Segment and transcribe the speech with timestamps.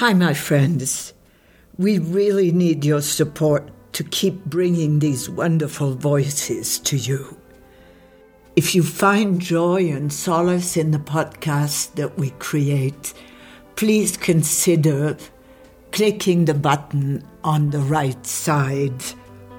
[0.00, 1.12] Hi, my friends.
[1.76, 7.38] We really need your support to keep bringing these wonderful voices to you.
[8.56, 13.12] If you find joy and solace in the podcast that we create,
[13.76, 15.18] please consider
[15.92, 19.04] clicking the button on the right side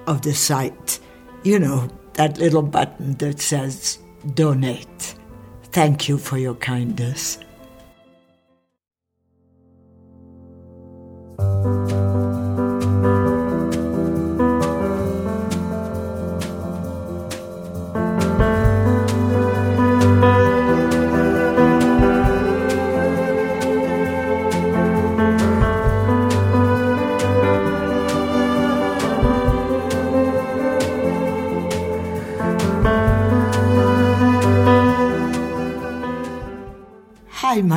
[0.08, 1.00] of the site.
[1.44, 4.00] You know, that little button that says
[4.34, 5.14] donate.
[5.66, 7.38] Thank you for your kindness.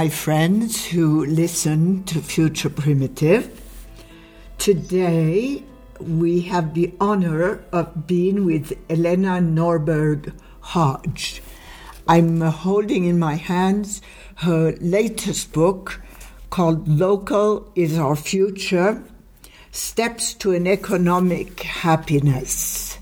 [0.05, 3.49] My friends who listen to Future Primitive.
[4.59, 5.63] Today,
[5.99, 11.43] we have the honor of being with Elena Norberg Hodge.
[12.07, 14.03] I'm holding in my hands
[14.45, 16.03] her latest book
[16.51, 19.03] called Local is Our Future
[19.73, 22.99] Steps to an Economic Happiness.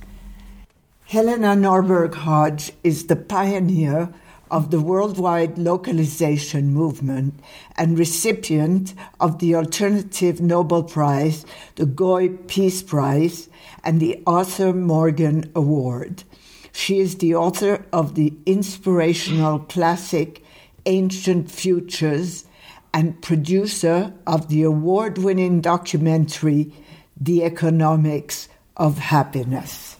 [1.07, 4.15] Helena Norberg Hodge is the pioneer
[4.53, 7.35] of the worldwide localization movement
[7.77, 13.49] and recipient of the Alternative Nobel Prize, the Goi Peace Prize,
[13.83, 16.23] and the Arthur Morgan Award.
[16.71, 20.45] She is the author of the inspirational classic
[20.85, 22.45] Ancient Futures
[22.93, 26.75] and producer of the award winning documentary
[27.19, 29.97] The Economics of Happiness.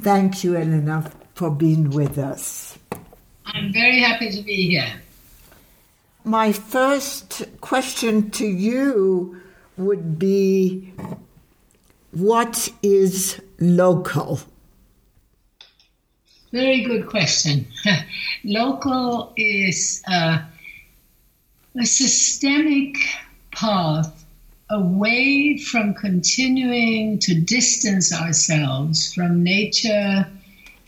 [0.00, 2.69] Thank you, Elena, for being with us.
[3.52, 4.92] I'm very happy to be here.
[6.24, 9.40] My first question to you
[9.76, 10.92] would be
[12.12, 14.40] what is local?
[16.52, 17.66] Very good question.
[18.44, 20.42] local is uh,
[21.80, 22.96] a systemic
[23.52, 24.24] path
[24.68, 30.26] away from continuing to distance ourselves from nature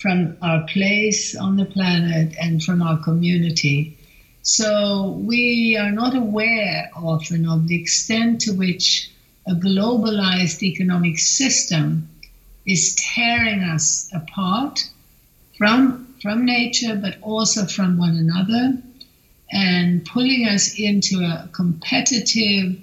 [0.03, 3.97] from our place on the planet and from our community.
[4.43, 9.09] So we are not aware often of the extent to which
[9.47, 12.09] a globalized economic system
[12.67, 14.81] is tearing us apart
[15.57, 18.77] from from nature but also from one another
[19.53, 22.77] and pulling us into a competitive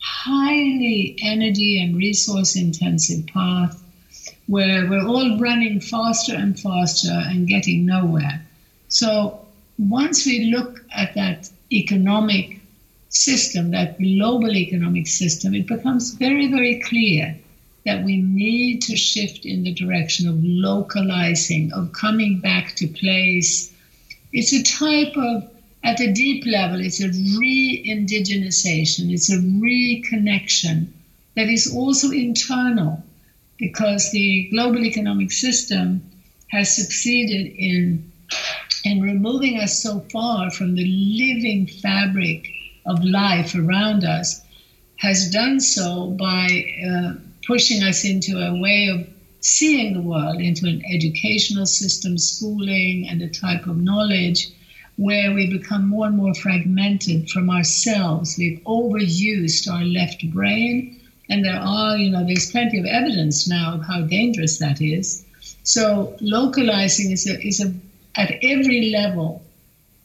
[0.00, 3.82] highly energy and resource intensive path
[4.52, 8.44] where we're all running faster and faster and getting nowhere.
[8.88, 9.46] So
[9.78, 12.60] once we look at that economic
[13.08, 17.34] system, that global economic system, it becomes very, very clear
[17.86, 23.72] that we need to shift in the direction of localizing, of coming back to place.
[24.34, 25.48] It's a type of,
[25.82, 27.08] at a deep level, it's a
[27.38, 30.88] re indigenization, it's a reconnection
[31.36, 33.02] that is also internal
[33.58, 36.02] because the global economic system
[36.48, 38.04] has succeeded in
[38.84, 42.48] in removing us so far from the living fabric
[42.84, 44.42] of life around us
[44.96, 47.12] has done so by uh,
[47.46, 49.06] pushing us into a way of
[49.40, 54.48] seeing the world into an educational system schooling and a type of knowledge
[54.96, 58.36] where we become more and more fragmented from ourselves.
[58.38, 60.92] We've overused our left brain
[61.32, 65.24] and there are, you know, there's plenty of evidence now of how dangerous that is.
[65.62, 67.72] So localizing is a, is a
[68.14, 69.42] at every level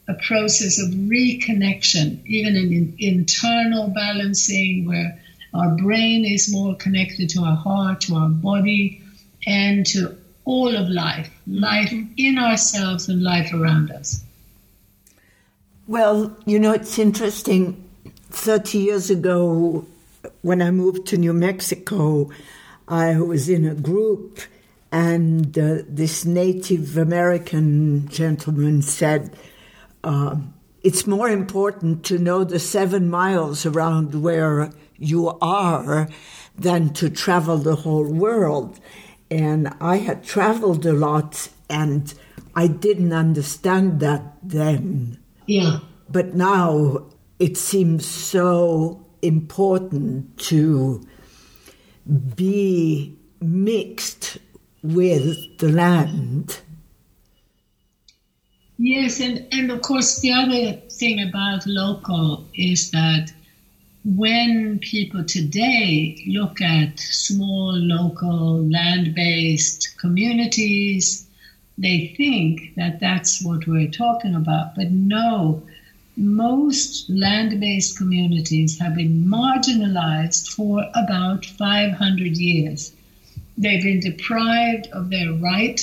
[0.08, 5.20] a process of reconnection, even in, internal balancing, where
[5.52, 9.02] our brain is more connected to our heart, to our body,
[9.46, 14.24] and to all of life, life in ourselves and life around us.
[15.86, 17.84] Well, you know, it's interesting.
[18.30, 19.86] 30 years ago,
[20.42, 22.30] when I moved to New Mexico,
[22.86, 24.40] I was in a group,
[24.90, 29.36] and uh, this Native American gentleman said,
[30.04, 30.36] uh,
[30.82, 36.08] It's more important to know the seven miles around where you are
[36.56, 38.80] than to travel the whole world.
[39.30, 42.12] And I had traveled a lot, and
[42.54, 45.18] I didn't understand that then.
[45.46, 45.80] Yeah.
[46.08, 47.06] But now
[47.38, 51.06] it seems so important to
[52.36, 54.38] be mixed
[54.82, 56.60] with the land.
[58.78, 63.32] Yes, and, and of course, the other thing about local is that
[64.04, 71.28] when people today look at small, local, land based communities,
[71.76, 74.76] they think that that's what we're talking about.
[74.76, 75.62] But no,
[76.18, 82.92] most land based communities have been marginalized for about 500 years.
[83.56, 85.80] They've been deprived of their right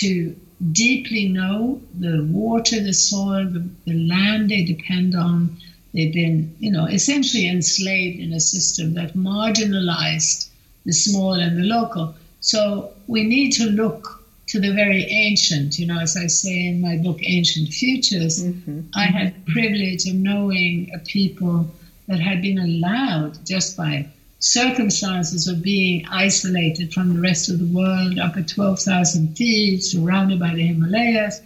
[0.00, 0.36] to
[0.72, 5.56] deeply know the water, the soil, the, the land they depend on.
[5.94, 10.48] They've been, you know, essentially enslaved in a system that marginalized
[10.84, 12.14] the small and the local.
[12.40, 14.19] So we need to look
[14.50, 15.78] to the very ancient.
[15.78, 18.80] You know, as I say in my book, Ancient Futures, mm-hmm.
[18.94, 21.72] I had the privilege of knowing a people
[22.08, 24.08] that had been allowed just by
[24.40, 30.40] circumstances of being isolated from the rest of the world up at 12,000 feet, surrounded
[30.40, 31.40] by the Himalayas,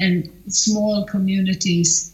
[0.00, 2.12] and small communities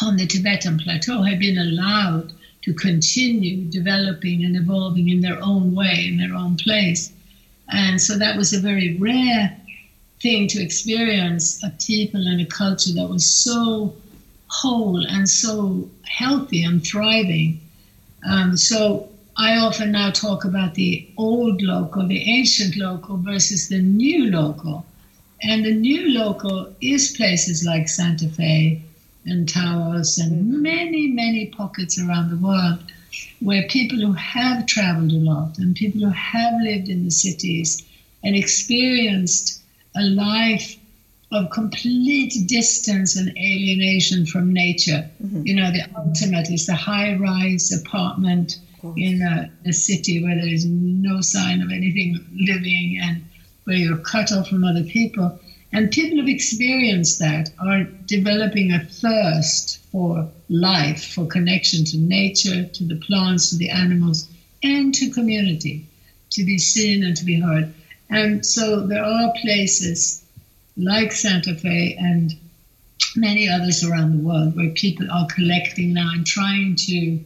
[0.00, 2.32] on the Tibetan plateau had been allowed
[2.62, 7.12] to continue developing and evolving in their own way, in their own place.
[7.68, 9.57] And so that was a very rare
[10.20, 13.94] thing to experience a people and a culture that was so
[14.48, 17.60] whole and so healthy and thriving.
[18.28, 23.80] Um, so I often now talk about the old local, the ancient local versus the
[23.80, 24.84] new local.
[25.42, 28.82] And the new local is places like Santa Fe
[29.24, 30.62] and Taos and mm-hmm.
[30.62, 32.80] many, many pockets around the world
[33.40, 37.84] where people who have traveled a lot and people who have lived in the cities
[38.24, 39.62] and experienced
[39.96, 40.76] a life
[41.30, 45.08] of complete distance and alienation from nature.
[45.22, 45.46] Mm-hmm.
[45.46, 48.58] You know, the ultimate is the high rise apartment
[48.96, 53.24] in a, a, city where there is no sign of anything living and
[53.64, 55.38] where you're cut off from other people.
[55.72, 62.64] And people who've experienced that are developing a thirst for life, for connection to nature,
[62.64, 64.28] to the plants, to the animals,
[64.62, 65.86] and to community,
[66.30, 67.74] to be seen and to be heard.
[68.10, 70.24] And so there are places
[70.76, 72.34] like Santa Fe and
[73.16, 77.20] many others around the world where people are collecting now and trying to.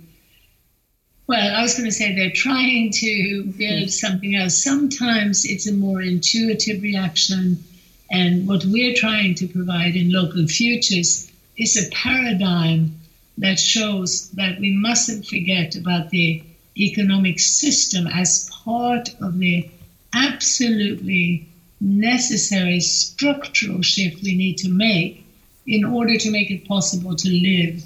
[1.28, 3.88] Well, I was going to say they're trying to build hmm.
[3.88, 4.62] something else.
[4.62, 7.62] Sometimes it's a more intuitive reaction.
[8.10, 13.00] And what we're trying to provide in local futures is a paradigm
[13.38, 16.42] that shows that we mustn't forget about the
[16.76, 19.68] economic system as part of the
[20.14, 21.48] absolutely
[21.80, 25.26] necessary structural shift we need to make
[25.66, 27.84] in order to make it possible to live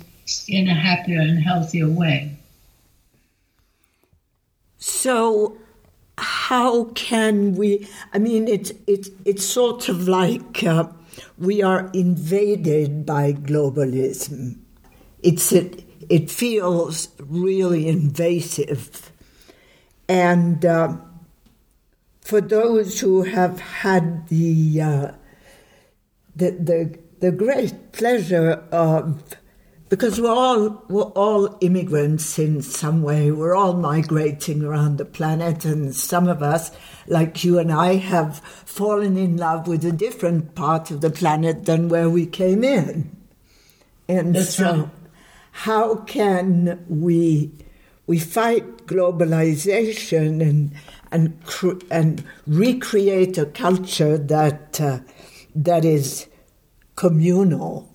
[0.49, 2.37] in a happier and healthier way.
[4.79, 5.57] So,
[6.19, 7.89] how can we?
[8.13, 10.89] I mean, it's it's it's sort of like uh,
[11.39, 14.59] we are invaded by globalism.
[15.23, 19.11] It's it it feels really invasive,
[20.09, 20.65] and.
[20.65, 20.97] Uh,
[22.27, 25.13] for those who have had the, uh,
[26.35, 29.23] the, the, the great pleasure of
[29.89, 33.31] because we're all we're all immigrants in some way.
[33.31, 36.73] We're all migrating around the planet, and some of us,
[37.07, 41.67] like you and I, have fallen in love with a different part of the planet
[41.67, 43.17] than where we came in.
[44.09, 44.89] And That's so, right.
[45.53, 47.53] how can we
[48.09, 50.73] we fight globalization and
[51.13, 54.99] and cr- and recreate a culture that uh,
[55.55, 56.27] that is
[56.97, 57.89] communal.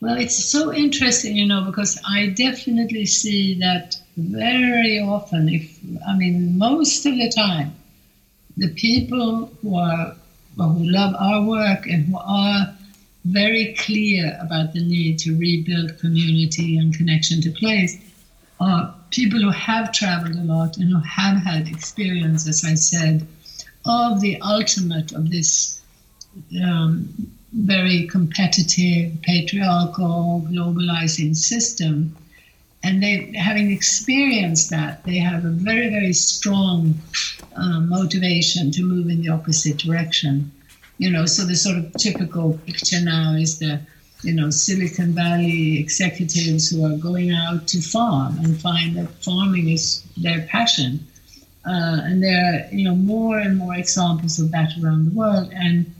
[0.00, 5.48] Well, it's so interesting, you know, because I definitely see that very often.
[5.48, 7.74] If I mean, most of the time,
[8.56, 10.16] the people who are
[10.56, 12.74] who love our work and who are
[13.24, 17.98] very clear about the need to rebuild community and connection to place
[18.60, 23.26] are people who have traveled a lot and who have had experience, as I said,
[23.86, 25.80] of the ultimate of this
[26.64, 27.08] um,
[27.52, 32.16] very competitive, patriarchal, globalizing system.
[32.82, 36.94] And they, having experienced that, they have a very, very strong
[37.56, 40.50] uh, motivation to move in the opposite direction.
[40.98, 43.80] You know, so the sort of typical picture now is the
[44.24, 49.68] you know, Silicon Valley executives who are going out to farm and find that farming
[49.68, 51.06] is their passion.
[51.66, 55.50] Uh, and there are, you know, more and more examples of that around the world.
[55.54, 55.94] And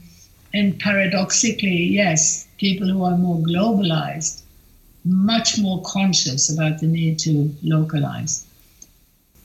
[0.53, 4.41] and paradoxically, yes, people who are more globalized,
[5.03, 8.45] much more conscious about the need to localize.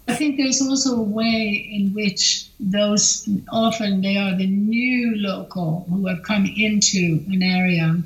[0.07, 5.87] I think there's also a way in which those often they are the new local
[5.89, 8.03] who have come into an area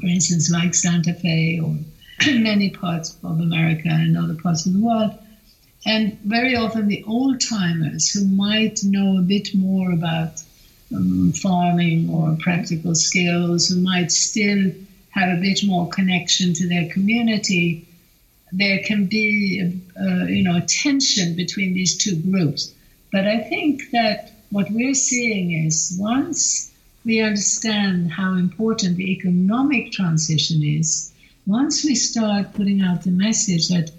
[0.00, 1.76] for instance, like Santa Fe or
[2.26, 5.12] many parts of America and other parts of the world.
[5.84, 10.42] And very often the old timers who might know a bit more about
[10.94, 14.70] um, farming or practical skills, who might still
[15.10, 17.82] have a bit more connection to their community,
[18.52, 19.62] there can be,
[20.28, 22.72] you know, a tension between these two groups.
[23.10, 26.70] But I think that what we're seeing is once
[27.04, 31.12] we understand how important the economic transition is,
[31.46, 33.90] once we start putting out the message that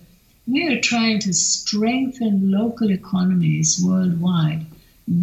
[0.47, 4.65] we are trying to strengthen local economies worldwide,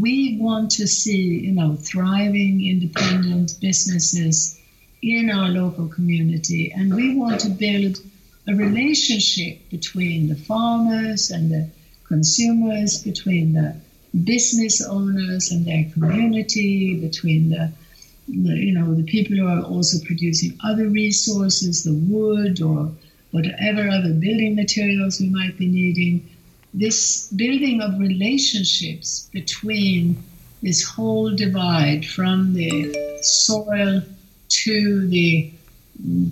[0.00, 4.58] we want to see, you know, thriving independent businesses
[5.02, 7.98] in our local community, and we want to build
[8.46, 11.68] a relationship between the farmers and the
[12.04, 13.74] consumers, between the
[14.24, 17.72] business owners and their community, between the,
[18.28, 22.90] the, you know the people who are also producing other resources, the wood or
[23.30, 26.28] whatever other building materials we might be needing.
[26.74, 30.22] This building of relationships between
[30.62, 34.02] this whole divide from the soil
[34.48, 35.52] to the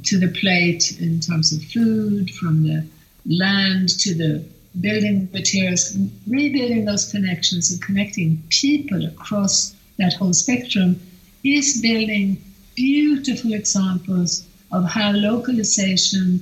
[0.04, 2.86] to the plate in terms of food, from the
[3.26, 4.44] land to the
[4.80, 11.00] building materials, rebuilding those connections and connecting people across that whole spectrum
[11.44, 12.38] is building
[12.74, 16.40] beautiful examples of how localization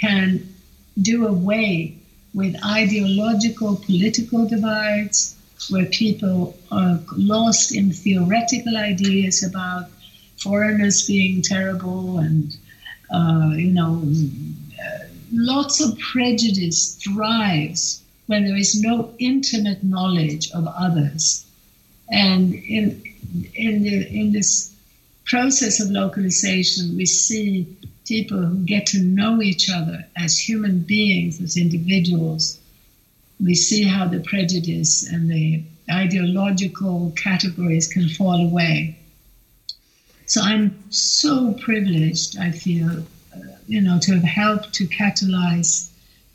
[0.00, 0.48] can
[1.00, 1.94] do away
[2.32, 5.34] with ideological political divides
[5.70, 9.86] where people are lost in theoretical ideas about
[10.36, 12.56] foreigners being terrible and
[13.10, 14.02] uh, you know
[15.34, 21.44] lots of prejudice thrives when there is no intimate knowledge of others.
[22.10, 23.02] And in,
[23.54, 24.74] in, the, in this
[25.24, 27.66] process of localization, we see
[28.06, 32.58] people who get to know each other as human beings, as individuals.
[33.40, 38.98] We see how the prejudice and the ideological categories can fall away.
[40.26, 43.04] So I'm so privileged, I feel,
[43.66, 45.90] you know, to have helped to catalyze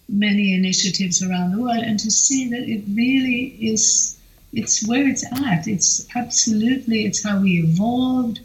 [0.08, 4.16] many initiatives around the world and to see that it really is
[4.52, 5.68] it's where it's at.
[5.68, 8.40] It's absolutely it's how we evolved.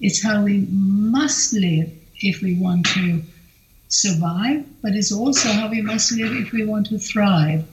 [0.00, 1.90] It's how we must live
[2.20, 3.22] if we want to
[3.88, 7.66] survive but it's also how we must live if we want to thrive.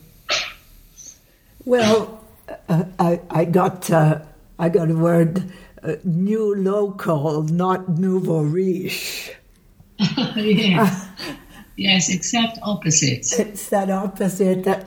[1.65, 2.23] Well
[2.69, 4.19] uh, I, I got uh,
[4.57, 5.51] I got a word
[5.83, 9.33] uh, new local not nouveau riche
[10.35, 11.07] yes.
[11.75, 13.39] yes, except opposites.
[13.39, 14.85] It's that opposite that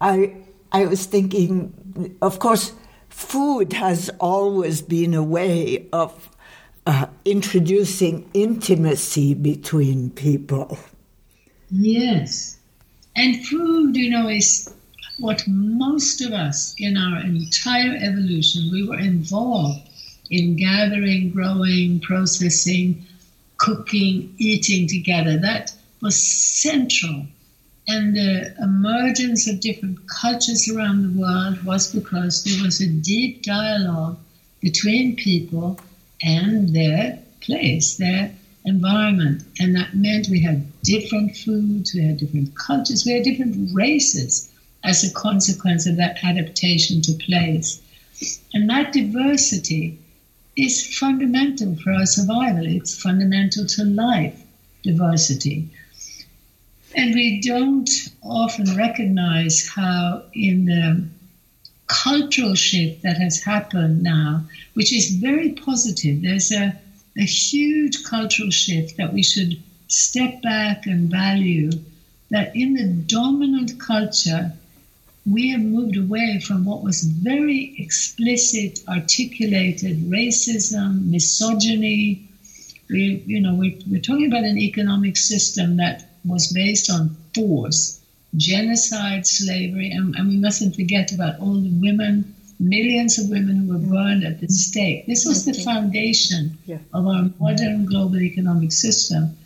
[0.00, 0.36] I
[0.72, 1.72] I was thinking
[2.20, 2.72] of course
[3.08, 6.30] food has always been a way of
[6.86, 10.78] uh, introducing intimacy between people.
[11.70, 12.58] Yes.
[13.16, 14.72] And food, you know, is
[15.18, 19.80] what most of us in our entire evolution, we were involved
[20.30, 23.05] in gathering, growing, processing,
[23.58, 25.38] cooking, eating together.
[25.38, 27.26] That was central.
[27.88, 33.42] And the emergence of different cultures around the world was because there was a deep
[33.42, 34.18] dialogue
[34.60, 35.78] between people
[36.22, 38.34] and their place, their
[38.64, 39.44] environment.
[39.60, 44.50] And that meant we had different foods, we had different cultures, we had different races
[44.82, 47.80] as a consequence of that adaptation to place.
[48.52, 49.98] And that diversity
[50.56, 52.66] is fundamental for our survival.
[52.66, 54.42] It's fundamental to life,
[54.82, 55.66] diversity.
[56.94, 57.90] And we don't
[58.22, 61.04] often recognize how, in the
[61.88, 64.44] cultural shift that has happened now,
[64.74, 66.74] which is very positive, there's a,
[67.18, 69.58] a huge cultural shift that we should
[69.88, 71.70] step back and value.
[72.30, 74.52] That in the dominant culture,
[75.26, 82.28] we have moved away from what was very explicit, articulated racism, misogyny.
[82.88, 88.00] We, you know, we, we're talking about an economic system that was based on force,
[88.36, 93.72] genocide, slavery, and, and we mustn't forget about all the women, millions of women who
[93.72, 95.06] were burned at the stake.
[95.06, 96.78] This was the foundation yeah.
[96.94, 99.36] of our modern global economic system.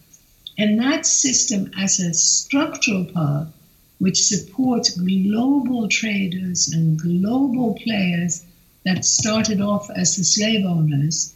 [0.58, 3.48] And that system, as a structural part,
[4.00, 8.42] which supports global traders and global players
[8.84, 11.34] that started off as the slave owners,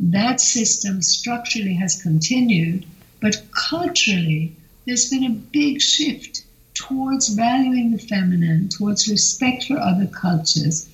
[0.00, 2.86] that system structurally has continued,
[3.20, 4.50] but culturally,
[4.86, 6.42] there's been a big shift
[6.72, 10.88] towards valuing the feminine, towards respect for other cultures.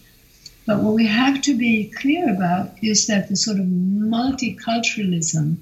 [0.67, 5.57] But what we have to be clear about is that the sort of multiculturalism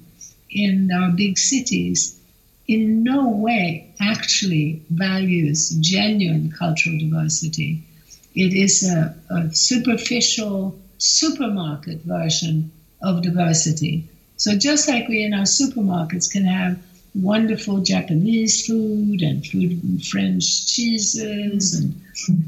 [0.49, 2.15] in our big cities
[2.67, 7.79] in no way actually values genuine cultural diversity.
[8.35, 14.03] It is a, a superficial supermarket version of diversity.
[14.37, 16.77] So just like we in our supermarkets can have
[17.13, 21.93] wonderful Japanese food and food French cheeses and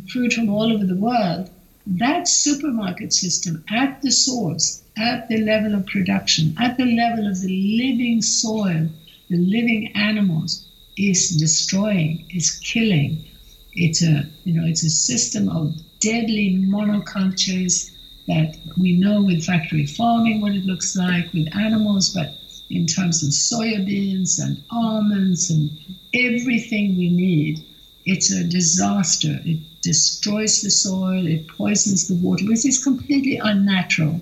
[0.09, 1.49] food from all over the world,
[1.85, 7.41] that supermarket system at the source, at the level of production, at the level of
[7.41, 8.89] the living soil,
[9.33, 10.63] the living animals,
[10.95, 13.25] is destroying, is killing.
[13.73, 17.89] It's a you know it's a system of deadly monocultures
[18.27, 22.35] that we know with factory farming what it looks like with animals, but
[22.69, 25.71] in terms of soybeans and almonds and
[26.13, 27.59] everything we need,
[28.05, 29.39] it's a disaster.
[29.43, 34.21] It destroys the soil, it poisons the water, which is completely unnatural.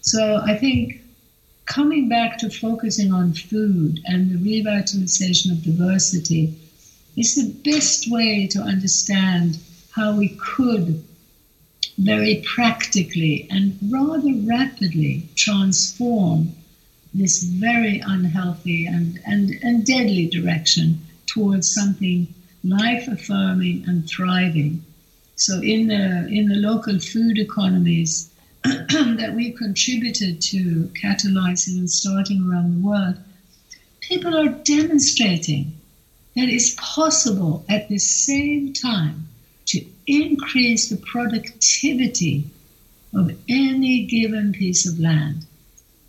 [0.00, 1.00] So I think
[1.70, 6.52] coming back to focusing on food and the revitalization of diversity
[7.16, 9.56] is the best way to understand
[9.92, 11.00] how we could
[11.96, 16.52] very practically and rather rapidly transform
[17.14, 22.26] this very unhealthy and, and, and deadly direction towards something
[22.64, 24.84] life affirming and thriving.
[25.36, 28.29] So in the in the local food economies
[28.64, 33.16] that we've contributed to catalyzing and starting around the world,
[34.00, 35.72] people are demonstrating
[36.36, 39.28] that it's possible at the same time
[39.66, 42.44] to increase the productivity
[43.14, 45.46] of any given piece of land.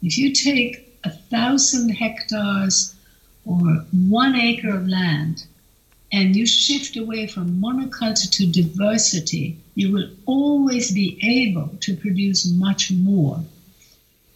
[0.02, 2.96] If you take a thousand hectares
[3.46, 5.46] or one acre of land
[6.12, 12.46] and you shift away from monoculture to diversity, you will always be able to produce
[12.46, 13.44] much more.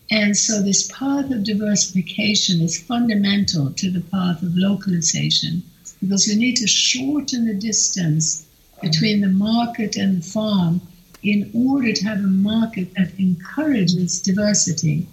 [0.09, 5.63] And so, this path of diversification is fundamental to the path of localization
[5.99, 8.45] because you need to shorten the distance
[8.81, 10.81] between the market and the farm
[11.23, 15.07] in order to have a market that encourages diversity.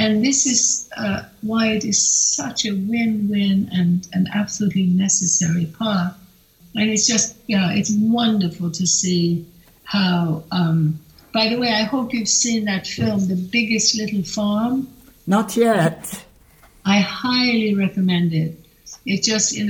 [0.00, 2.00] And this is uh, why it is
[2.34, 6.16] such a win-win and an absolutely necessary path.
[6.74, 9.46] And it's just, yeah, it's wonderful to see
[9.84, 10.44] how.
[10.50, 10.98] Um,
[11.34, 14.88] by the way, I hope you've seen that film, The Biggest Little Farm.
[15.26, 16.24] Not yet.
[16.86, 18.58] I highly recommend it.
[19.04, 19.68] It just, in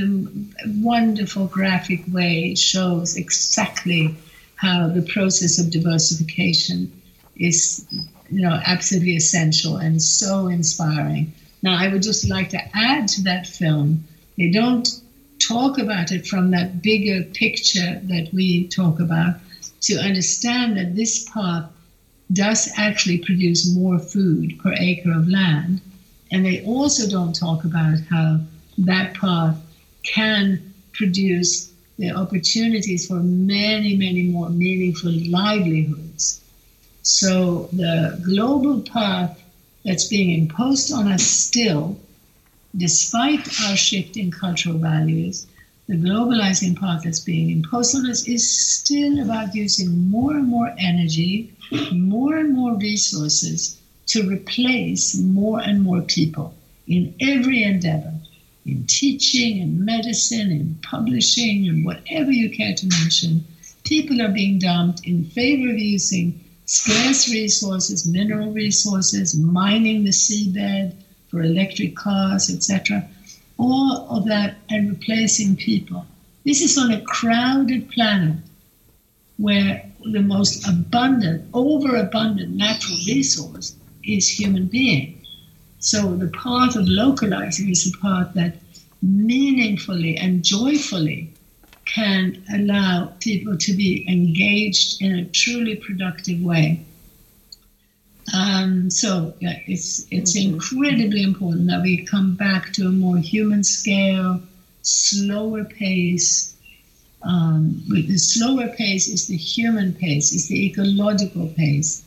[0.64, 4.14] a wonderful graphic way, shows exactly
[4.54, 6.92] how the process of diversification
[7.34, 7.84] is
[8.30, 11.32] you know, absolutely essential and so inspiring.
[11.62, 14.04] Now, I would just like to add to that film,
[14.38, 14.88] they don't
[15.38, 19.34] talk about it from that bigger picture that we talk about
[19.82, 21.64] to understand that this path
[22.32, 25.80] does actually produce more food per acre of land.
[26.30, 28.40] And they also don't talk about how
[28.78, 29.56] that path
[30.04, 36.09] can produce the opportunities for many, many more meaningful livelihoods.
[37.12, 39.42] So the global path
[39.84, 41.98] that's being imposed on us still,
[42.76, 45.44] despite our shift in cultural values,
[45.88, 50.72] the globalizing path that's being imposed on us is still about using more and more
[50.78, 51.50] energy,
[51.90, 56.54] more and more resources to replace more and more people
[56.86, 58.14] in every endeavor,
[58.64, 63.44] in teaching, in medicine, in publishing, and whatever you care to mention.
[63.82, 66.38] People are being dumped in favor of using
[66.70, 70.94] scarce resources, mineral resources, mining the seabed
[71.28, 73.04] for electric cars, etc.
[73.58, 76.06] All of that and replacing people.
[76.44, 78.36] This is on a crowded planet
[79.36, 85.20] where the most abundant, overabundant natural resource is human being.
[85.80, 88.58] So the path of localizing is the path that
[89.02, 91.32] meaningfully and joyfully
[91.92, 96.84] can allow people to be engaged in a truly productive way.
[98.32, 100.54] Um, so yeah, it's it's mm-hmm.
[100.54, 104.40] incredibly important that we come back to a more human scale,
[104.82, 106.54] slower pace.
[107.22, 112.04] Um, the slower pace is the human pace, is the ecological pace.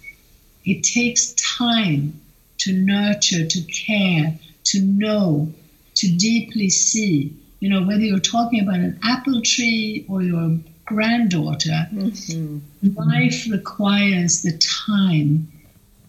[0.65, 2.22] It takes time
[2.60, 5.52] to nurture, to care, to know,
[5.96, 11.88] to deeply see you know, whether you're talking about an apple tree or your granddaughter,
[11.93, 12.60] mm-hmm.
[12.97, 14.52] life requires the
[14.86, 15.49] time,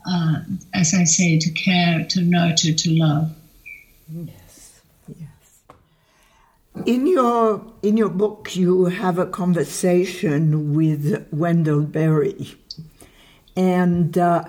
[0.04, 0.40] uh,
[0.74, 3.36] as I say, to care, to nurture, to love.
[4.12, 5.62] Yes, yes.
[6.86, 12.56] In your in your book, you have a conversation with Wendell Berry,
[13.54, 14.42] and uh,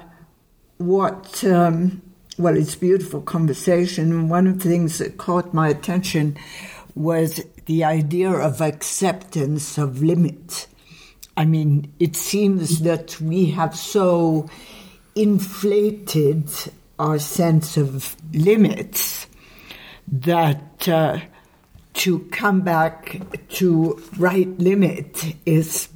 [0.77, 2.01] what um,
[2.39, 4.27] well, it's a beautiful conversation.
[4.27, 6.35] One of the things that caught my attention
[6.95, 10.67] was the idea of acceptance of limits.
[11.37, 14.49] I mean, it seems that we have so
[15.13, 16.49] inflated
[16.97, 19.27] our sense of limits
[20.07, 21.19] that uh,
[21.93, 25.89] to come back to right limit is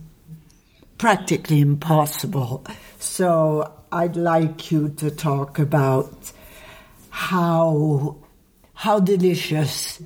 [0.98, 2.66] practically impossible.
[3.00, 6.32] So I'd like you to talk about
[7.10, 8.18] how
[8.74, 10.02] how delicious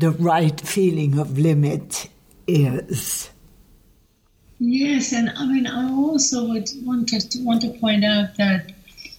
[0.00, 2.08] the right feeling of limit
[2.46, 3.30] is.
[4.58, 8.72] Yes, and I mean I also would want to want to point out that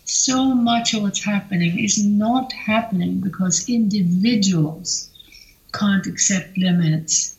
[0.05, 5.09] so much of what's happening is not happening because individuals
[5.73, 7.37] can't accept limits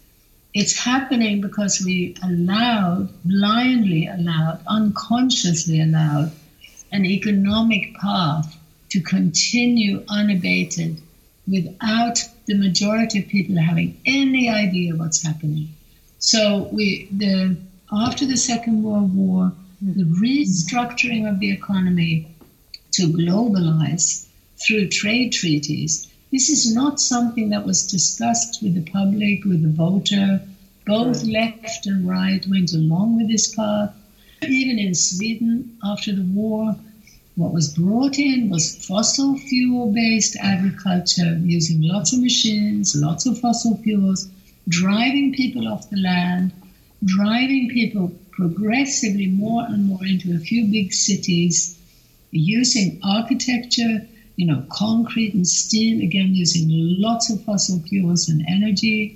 [0.54, 6.30] it's happening because we allowed, blindly allowed, unconsciously allowed
[6.90, 8.58] an economic path
[8.90, 11.00] to continue unabated
[11.48, 15.68] without the majority of people having any idea what's happening.
[16.18, 17.56] So we the
[17.92, 19.92] after the Second World War, hmm.
[19.92, 22.34] the restructuring of the economy
[22.92, 24.26] to globalize
[24.56, 29.68] through trade treaties this is not something that was discussed with the public, with the
[29.68, 30.40] voter.
[30.86, 31.60] Both right.
[31.62, 33.94] left and right went along with this path.
[34.42, 36.74] Even in Sweden, after the war,
[37.36, 43.38] what was brought in was fossil fuel based agriculture using lots of machines, lots of
[43.38, 44.28] fossil fuels,
[44.68, 46.52] driving people off the land,
[47.04, 51.76] driving people progressively more and more into a few big cities,
[52.30, 54.02] using architecture
[54.36, 59.14] you know, concrete and steel, again, using lots of fossil fuels and energy,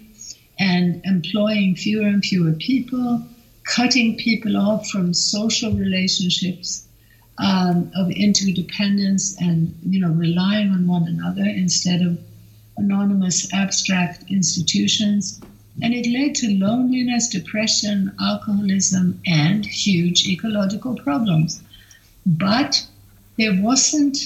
[0.58, 3.22] and employing fewer and fewer people,
[3.64, 6.85] cutting people off from social relationships
[7.38, 12.18] um, of interdependence and, you know, relying on one another instead of
[12.76, 15.40] anonymous abstract institutions.
[15.82, 21.60] And it led to loneliness, depression, alcoholism, and huge ecological problems.
[22.24, 22.82] But
[23.36, 24.16] there wasn't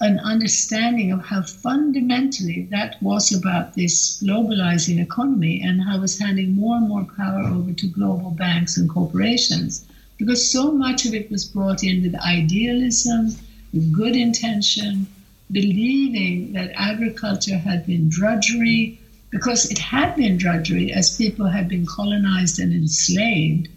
[0.00, 6.18] an understanding of how fundamentally that was about this globalizing economy and how it was
[6.18, 9.84] handing more and more power over to global banks and corporations.
[10.20, 13.34] Because so much of it was brought in with idealism,
[13.72, 15.06] with good intention,
[15.50, 21.86] believing that agriculture had been drudgery, because it had been drudgery as people had been
[21.86, 23.68] colonized and enslaved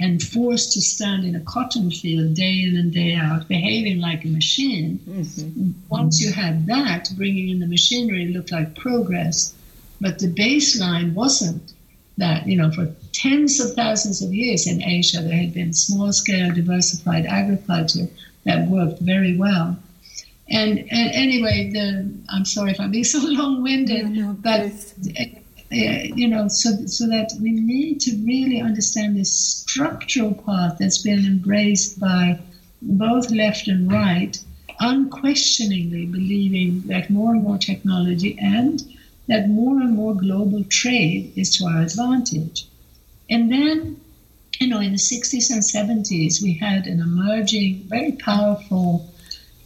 [0.00, 4.24] and forced to stand in a cotton field day in and day out, behaving like
[4.24, 4.98] a machine.
[5.08, 5.70] Mm-hmm.
[5.88, 9.54] Once you had that, bringing in the machinery looked like progress,
[10.00, 11.74] but the baseline wasn't
[12.18, 12.48] that.
[12.48, 16.52] You know, for tens of thousands of years in Asia, there had been small scale
[16.52, 18.08] diversified agriculture
[18.44, 19.76] that worked very well.
[20.48, 24.60] And, and anyway, the, I'm sorry if I'm being so long winded, no, no, but
[25.18, 25.24] uh,
[25.72, 31.00] uh, you know, so so that we need to really understand this structural path that's
[31.00, 32.38] been embraced by
[32.82, 34.38] both left and right,
[34.80, 38.82] unquestioningly believing that more and more technology and
[39.28, 42.66] that more and more global trade is to our advantage.
[43.32, 43.98] And then,
[44.60, 49.10] you know, in the 60s and 70s, we had an emerging, very powerful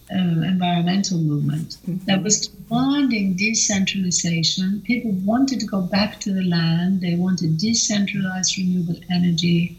[0.09, 2.05] uh, environmental movement mm-hmm.
[2.05, 4.83] that was demanding decentralization.
[4.83, 9.77] People wanted to go back to the land, they wanted decentralized renewable energy.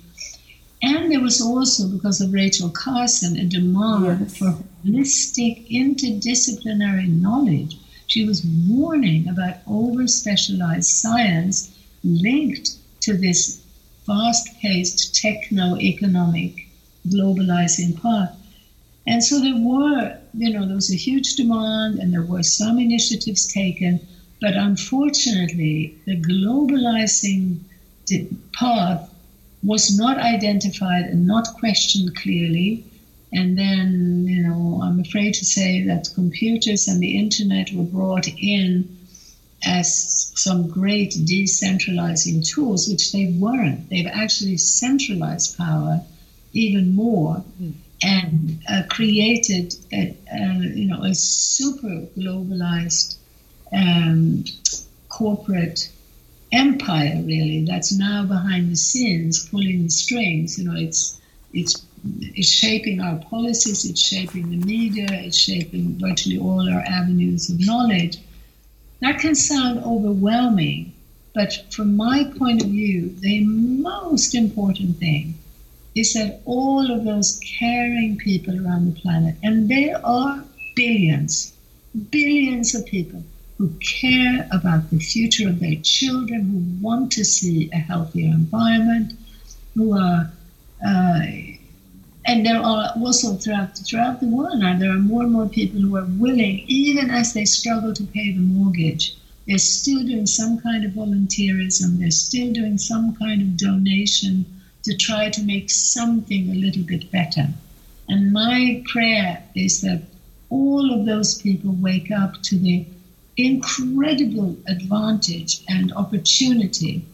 [0.82, 4.38] And there was also, because of Rachel Carson, a demand yes.
[4.38, 7.78] for holistic, interdisciplinary knowledge.
[8.08, 11.74] She was warning about over specialized science
[12.04, 13.64] linked to this
[14.08, 16.68] fast paced techno economic
[17.08, 18.36] globalizing path.
[19.06, 22.80] And so there were, you know, there was a huge demand and there were some
[22.80, 24.08] initiatives taken,
[24.42, 27.60] but unfortunately, the globalizing
[28.54, 29.10] path
[29.64, 32.84] was not identified and not questioned clearly.
[33.34, 38.28] And then, you know, I'm afraid to say that computers and the internet were brought
[38.40, 38.97] in
[39.64, 43.90] as some great decentralizing tools, which they weren't.
[43.90, 46.02] They've actually centralized power
[46.54, 47.44] even more.
[47.62, 50.16] Mm and uh, created a,
[50.76, 53.18] you know a super globalized
[53.74, 54.44] um,
[55.10, 55.90] corporate
[56.52, 61.20] empire really that's now behind the scenes pulling the strings you know it's
[61.54, 61.84] it's
[62.34, 67.60] it's shaping our policies it's shaping the media it's shaping virtually all our avenues of
[67.66, 68.18] knowledge
[69.00, 70.94] that can sound overwhelming
[71.34, 75.34] but from my point of view the most important thing
[75.98, 80.44] is that all of those caring people around the planet, and there are
[80.76, 81.54] billions,
[82.12, 83.24] billions of people
[83.58, 89.14] who care about the future of their children, who want to see a healthier environment,
[89.74, 90.32] who are,
[90.86, 91.22] uh,
[92.28, 95.80] and there are also throughout throughout the world now there are more and more people
[95.80, 99.16] who are willing, even as they struggle to pay the mortgage,
[99.48, 101.98] they're still doing some kind of volunteerism.
[101.98, 104.46] They're still doing some kind of donation
[104.84, 107.48] to try to make something a little bit better.
[108.10, 110.02] And my prayer is that
[110.50, 112.86] all of those people wake up to the
[113.38, 117.06] incredible advantage and opportunity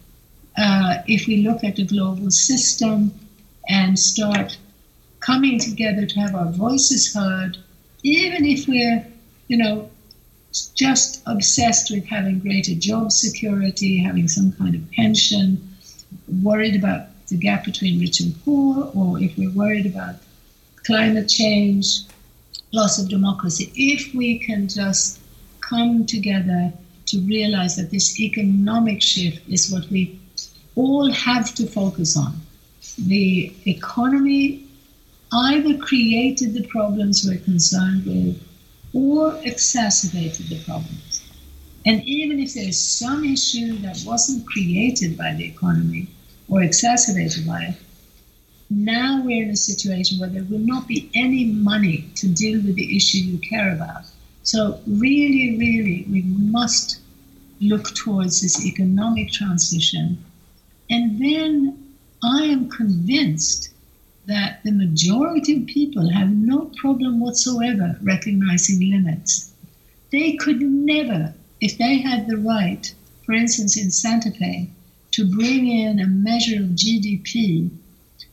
[0.58, 3.12] uh, if we look at the global system
[3.70, 4.58] and start
[5.26, 7.58] coming together to have our voices heard,
[8.04, 9.06] even if we're,
[9.48, 9.90] you know,
[10.76, 15.76] just obsessed with having greater job security, having some kind of pension,
[16.44, 20.16] worried about the gap between rich and poor, or if we're worried about
[20.86, 22.02] climate change,
[22.72, 25.20] loss of democracy, if we can just
[25.62, 26.72] come together
[27.06, 30.20] to realize that this economic shift is what we
[30.76, 32.34] all have to focus on.
[32.98, 34.68] The economy
[35.34, 38.42] either created the problems we're concerned with
[38.94, 41.24] or exacerbated the problems.
[41.86, 46.08] And even if there's some issue that wasn't created by the economy
[46.48, 47.76] or exacerbated by it,
[48.70, 52.76] now we're in a situation where there will not be any money to deal with
[52.76, 54.04] the issue you care about.
[54.44, 57.00] So, really, really, we must
[57.60, 60.24] look towards this economic transition.
[60.90, 63.73] And then I am convinced
[64.26, 69.52] that the majority of people have no problem whatsoever recognizing limits.
[70.12, 72.94] They could never, if they had the right,
[73.26, 74.70] for instance, in Santa Fe,
[75.12, 77.70] to bring in a measure of GDP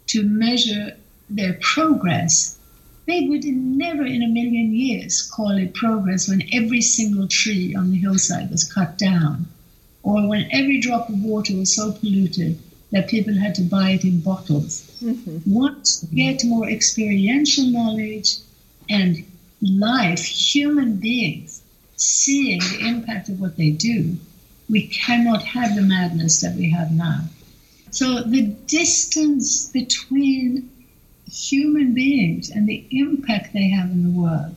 [0.06, 0.96] to measure
[1.28, 2.58] their progress,
[3.06, 7.90] they would never in a million years call it progress when every single tree on
[7.90, 9.48] the hillside was cut down,
[10.02, 12.58] or when every drop of water was so polluted
[12.90, 14.90] that people had to buy it in bottles.
[15.02, 15.38] Mm-hmm.
[15.52, 18.36] Once you get more experiential knowledge
[18.88, 19.24] and
[19.62, 21.62] life, human beings
[21.96, 24.16] seeing the impact of what they do,
[24.68, 27.20] we cannot have the madness that we have now.
[27.90, 30.70] So the distance between
[31.30, 34.54] human beings and the impact they have in the world,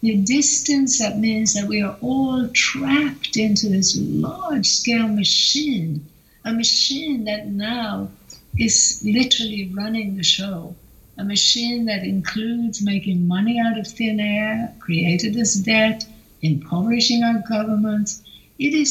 [0.00, 6.06] the distance that means that we are all trapped into this large scale machine
[6.44, 8.10] a machine that now
[8.58, 10.74] is literally running the show.
[11.18, 16.06] A machine that includes making money out of thin air, created this debt,
[16.40, 18.22] impoverishing our governments.
[18.58, 18.90] It is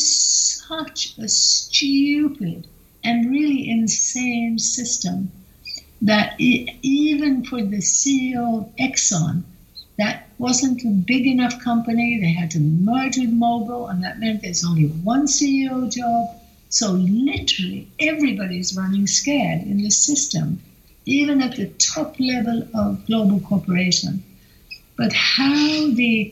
[0.68, 2.68] such a stupid
[3.04, 5.32] and really insane system
[6.02, 9.44] that it, even for the CEO of Exxon,
[9.98, 12.20] that wasn't a big enough company.
[12.20, 16.39] They had to merge with Mobil, and that meant there's only one CEO job
[16.70, 20.62] so literally everybody's running scared in this system,
[21.06, 24.24] even at the top level of global cooperation.
[24.96, 26.32] But how the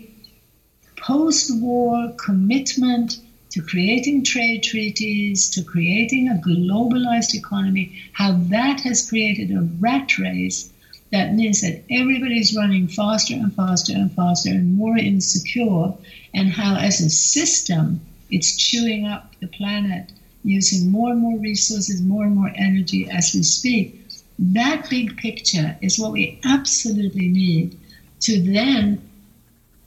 [0.96, 3.18] post-war commitment
[3.50, 10.18] to creating trade treaties, to creating a globalized economy, how that has created a rat
[10.18, 10.70] race
[11.12, 15.94] that means that everybody's running faster and faster and faster and more insecure,
[16.34, 20.12] and how as a system it's chewing up the planet
[20.48, 24.02] using more and more resources, more and more energy as we speak.
[24.40, 27.78] That big picture is what we absolutely need
[28.22, 29.02] to then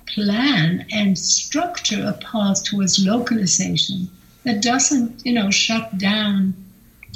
[0.06, 4.10] plan and structure a path towards localization
[4.44, 6.54] that doesn't, you know, shut down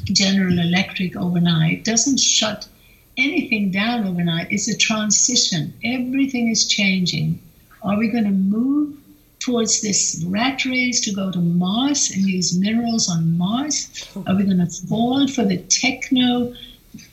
[0.04, 2.68] General Electric overnight, doesn't shut
[3.16, 4.48] anything down overnight.
[4.50, 5.72] It's a transition.
[5.85, 7.40] Everything is changing.
[7.83, 8.96] Are we going to move
[9.44, 14.09] towards this rat race to go to Mars and use minerals on Mars?
[14.26, 14.52] Are we hmm.
[14.52, 16.54] going to fall for the techno,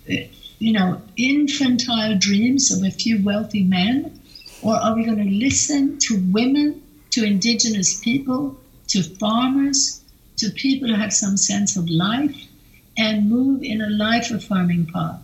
[0.09, 0.15] uh,
[0.57, 4.17] you know, infantile dreams of a few wealthy men?
[4.61, 10.01] Or are we going to listen to women, to indigenous people, to farmers,
[10.37, 12.47] to people who have some sense of life
[12.97, 15.19] and move in a life affirming path?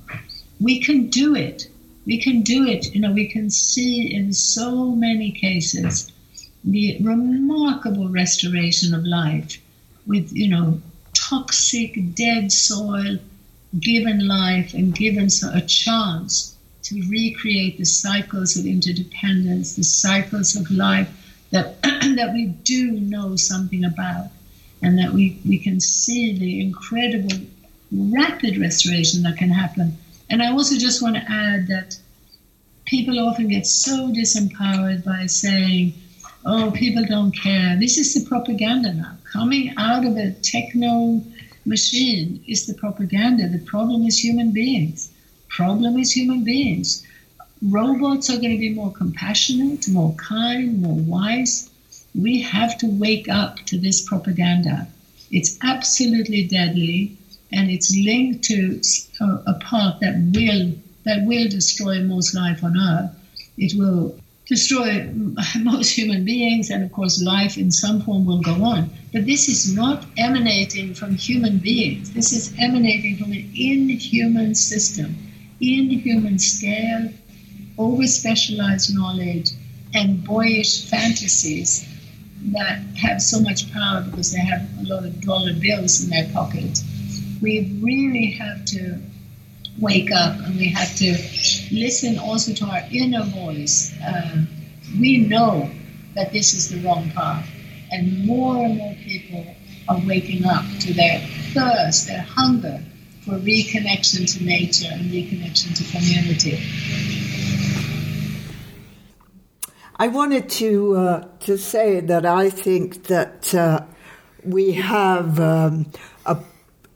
[0.59, 1.69] We can do it.
[2.05, 2.93] We can do it.
[2.93, 6.11] You know, we can see in so many cases
[6.71, 9.57] the remarkable restoration of life
[10.05, 10.81] with, you know,
[11.13, 13.17] toxic, dead soil
[13.79, 20.69] given life and given a chance to recreate the cycles of interdependence, the cycles of
[20.69, 21.09] life
[21.51, 24.27] that, that we do know something about,
[24.81, 27.37] and that we, we can see the incredible,
[27.91, 29.97] rapid restoration that can happen.
[30.29, 31.97] And I also just want to add that
[32.85, 35.93] people often get so disempowered by saying,
[36.45, 37.77] oh, people don't care.
[37.79, 39.17] This is the propaganda now.
[39.31, 41.21] Coming out of a techno
[41.65, 43.47] machine is the propaganda.
[43.47, 45.11] The problem is human beings.
[45.49, 47.05] Problem is human beings.
[47.61, 51.69] Robots are going to be more compassionate, more kind, more wise.
[52.13, 54.87] We have to wake up to this propaganda.
[55.31, 57.17] It's absolutely deadly,
[57.51, 58.79] and it's linked to
[59.19, 60.73] a, path that will
[61.03, 63.11] that will destroy most life on Earth.
[63.57, 64.15] It will
[64.47, 65.09] destroy
[65.59, 68.89] most human beings, and of course, life in some form will go on.
[69.13, 72.11] But this is not emanating from human beings.
[72.13, 75.15] This is emanating from an inhuman system,
[75.59, 77.09] inhuman scale,
[77.77, 79.51] over specialized knowledge,
[79.93, 81.87] and boyish fantasies
[82.53, 86.27] that have so much power because they have a lot of dollar bills in their
[86.33, 86.83] pockets.
[87.41, 88.99] We really have to
[89.79, 91.15] wake up and we have to
[91.71, 93.93] listen also to our inner voice.
[94.03, 94.45] Uh,
[94.99, 95.69] we know
[96.15, 97.47] that this is the wrong path,
[97.91, 99.45] and more and more people
[99.89, 101.19] are waking up to their
[101.53, 102.83] thirst, their hunger
[103.21, 106.57] for reconnection to nature and reconnection to community.
[109.99, 113.81] I wanted to uh, to say that I think that uh,
[114.43, 115.91] we have um,
[116.25, 116.37] a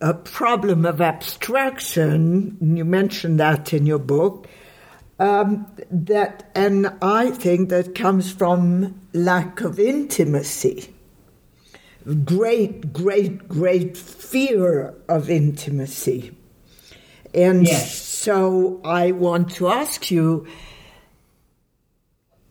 [0.02, 2.58] a problem of abstraction.
[2.60, 4.48] You mentioned that in your book.
[5.22, 10.96] Um, that and I think that comes from lack of intimacy.
[12.26, 16.36] Great, great, great fear of intimacy.
[17.36, 18.02] And yes.
[18.02, 20.48] so I want to ask you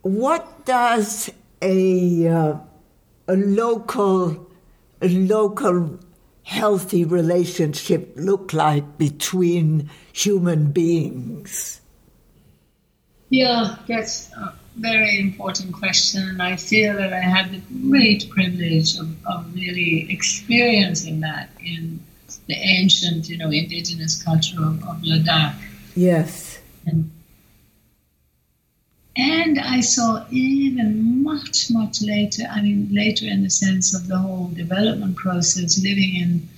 [0.02, 1.28] what does
[1.60, 2.56] a, uh,
[3.26, 4.46] a local
[5.02, 5.98] a local
[6.44, 11.79] healthy relationship look like between human beings?
[13.30, 16.28] Yeah, that's a very important question.
[16.28, 22.00] And I feel that I had the great privilege of, of really experiencing that in
[22.48, 25.54] the ancient, you know, indigenous culture of, of Ladakh.
[25.94, 26.60] Yes.
[26.86, 27.10] And
[29.16, 34.16] and I saw even much, much later, I mean, later in the sense of the
[34.16, 36.48] whole development process, living in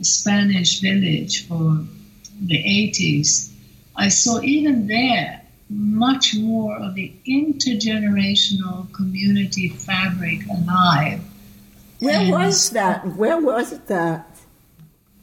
[0.00, 1.84] a Spanish village for
[2.40, 3.50] the 80s,
[3.96, 5.41] I saw even there
[5.72, 11.20] much more of the intergenerational community fabric alive.
[12.00, 13.06] Where and was that?
[13.16, 14.26] Where was that?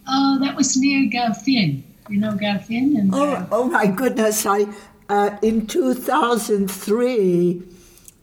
[0.07, 1.83] Oh, uh, that was near Gaucin.
[2.09, 2.97] You know Gaucin?
[2.97, 4.45] And, oh, uh, oh my goodness!
[4.45, 4.65] I
[5.09, 7.63] uh, in 2003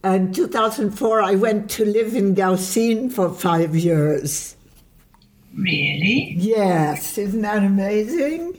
[0.02, 4.56] and 2004, I went to live in Gaucin for five years.
[5.56, 6.34] Really?
[6.36, 7.18] Yes.
[7.18, 8.58] Isn't that amazing?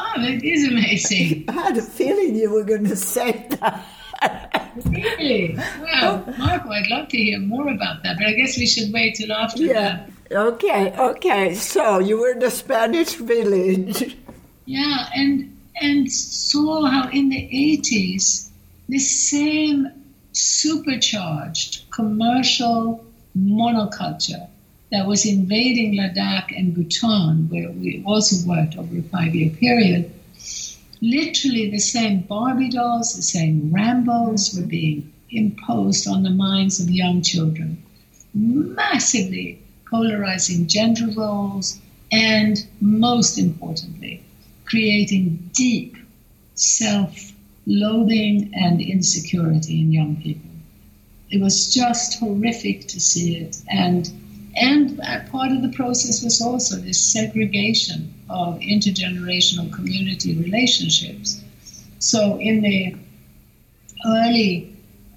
[0.00, 1.44] Oh, that is amazing.
[1.48, 3.84] I had a feeling you were going to say that.
[4.86, 5.58] really?
[5.80, 9.16] Well, Marco, I'd love to hear more about that, but I guess we should wait
[9.16, 10.06] till after yeah.
[10.30, 10.36] that.
[10.36, 11.54] Okay, okay.
[11.56, 14.16] So you were in a Spanish village.
[14.66, 17.48] Yeah, and and saw how in the
[17.80, 18.50] 80s,
[18.88, 19.88] this same
[20.32, 23.04] supercharged commercial
[23.36, 24.48] monoculture
[24.90, 30.10] that was invading Ladakh and Bhutan, where we also worked over a five year period,
[31.00, 36.90] literally the same Barbie dolls, the same Rambos were being imposed on the minds of
[36.90, 37.82] young children,
[38.34, 39.58] massively
[39.90, 41.78] polarizing gender roles,
[42.10, 44.22] and most importantly,
[44.64, 45.96] creating deep
[46.54, 47.32] self
[47.66, 50.50] loathing and insecurity in young people.
[51.30, 53.60] It was just horrific to see it.
[53.68, 54.10] And,
[54.60, 54.98] and
[55.30, 61.42] part of the process was also this segregation of intergenerational community relationships.
[61.98, 62.96] So in the
[64.06, 64.76] early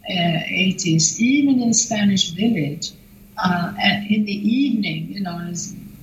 [0.10, 2.92] uh, 80s, even in Spanish village,
[3.38, 3.74] uh,
[4.10, 5.54] in the evening, you know,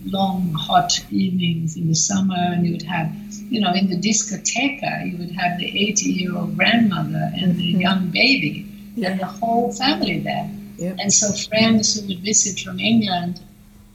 [0.05, 3.13] long hot evenings in the summer, and you would have,
[3.51, 7.73] you know, in the discoteca, you would have the 80 year old grandmother and the
[7.73, 7.81] mm-hmm.
[7.81, 9.11] young baby yeah.
[9.11, 10.51] and the whole family there.
[10.81, 13.41] And so friends who would visit from England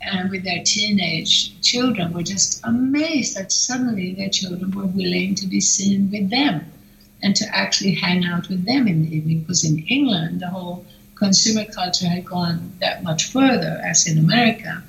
[0.02, 5.48] and with their teenage children were just amazed that suddenly their children were willing to
[5.48, 6.66] be seen with them
[7.22, 9.42] and to actually hang out with them in the evening.
[9.42, 14.84] Because in England, the whole consumer culture had gone that much further as in America.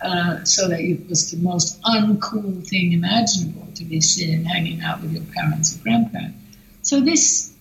[0.00, 5.00] Uh, so that it was the most uncool thing imaginable to be seen hanging out
[5.00, 6.36] with your parents or grandparents.
[6.82, 7.54] So this,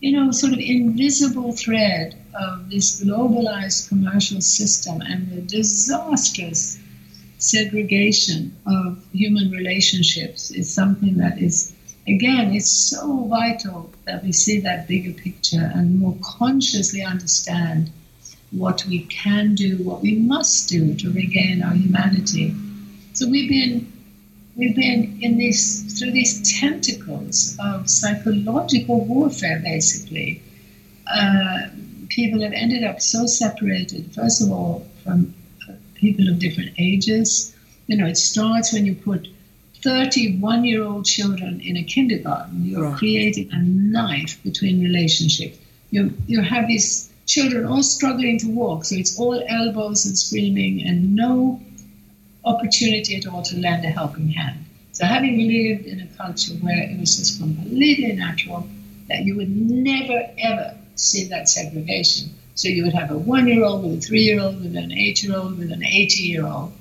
[0.00, 6.78] you know, sort of invisible thread of this globalized commercial system and the disastrous
[7.38, 11.72] segregation of human relationships is something that is
[12.08, 17.90] again, it's so vital that we see that bigger picture and more consciously understand
[18.50, 22.54] what we can do, what we must do to regain our humanity.
[23.12, 23.92] So we've been
[24.56, 30.42] we've been in these through these tentacles of psychological warfare, basically.
[31.06, 31.68] Uh,
[32.08, 34.12] people have ended up so separated.
[34.14, 35.34] First of all, from
[35.98, 37.54] people of different ages.
[37.86, 39.28] You know, it starts when you put
[39.82, 42.64] 31 year old children in a kindergarten.
[42.64, 42.98] You're right.
[42.98, 45.58] creating a knife between relationships.
[45.90, 50.82] You, you have these children all struggling to walk, so it's all elbows and screaming
[50.86, 51.60] and no
[52.44, 54.64] opportunity at all to lend a helping hand.
[54.92, 58.68] So, having lived in a culture where it was just completely natural
[59.08, 62.34] that you would never ever see that segregation.
[62.54, 64.92] So, you would have a one year old with a three year old, with an
[64.92, 66.72] eight year old, with an 80 year old.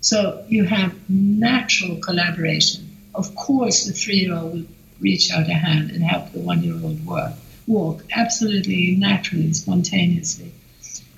[0.00, 2.90] So, you have natural collaboration.
[3.14, 4.68] Of course, the three year old would
[5.00, 7.32] reach out a hand and help the one year old work,
[7.66, 10.52] walk absolutely naturally, spontaneously.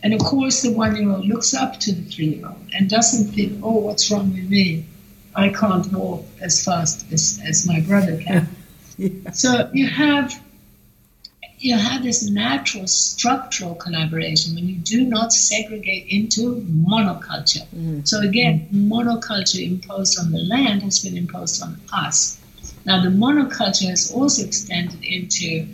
[0.02, 2.88] And of course, the one year old looks up to the three year old and
[2.88, 4.84] doesn't feel, oh, what's wrong with me?
[5.34, 8.48] I can't walk as fast as, as my brother can.
[8.98, 9.30] yeah.
[9.32, 10.42] So you have
[11.58, 17.66] you have this natural structural collaboration when you do not segregate into monoculture.
[17.74, 18.06] Mm.
[18.06, 18.88] So again, mm.
[18.88, 22.40] monoculture imposed on the land has been imposed on us.
[22.84, 25.66] Now the monoculture has also extended into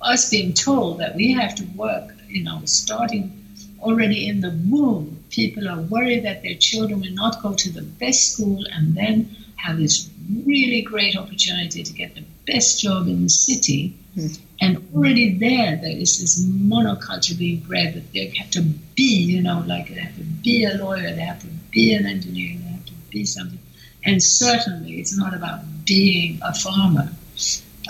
[0.00, 3.38] us being told that we have to work, you know, starting
[3.80, 7.82] already in the womb, people are worried that their children will not go to the
[7.82, 10.10] best school and then have this
[10.44, 13.96] really great opportunity to get the best job in the city.
[14.16, 14.38] Mm.
[14.60, 19.42] And already there, there is this monoculture being bred that they have to be, you
[19.42, 22.70] know, like they have to be a lawyer, they have to be an engineer, they
[22.70, 23.58] have to be something.
[24.04, 27.08] And certainly, it's not about being a farmer.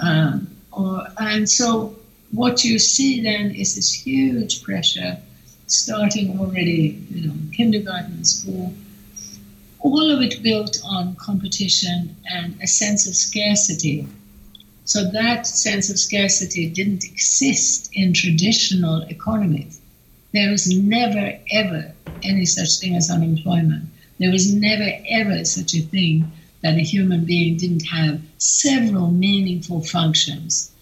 [0.02, 1.96] Um, or and so,
[2.30, 5.18] what you see then is this huge pressure
[5.66, 8.72] starting already, you know, kindergarten, school,
[9.80, 14.06] all of it built on competition and a sense of scarcity.
[14.84, 19.80] So that sense of scarcity didn't exist in traditional economies.
[20.32, 23.84] There was never, ever any such thing as unemployment.
[24.18, 26.30] There was never, ever such a thing
[26.62, 30.72] that a human being didn't have several meaningful functions.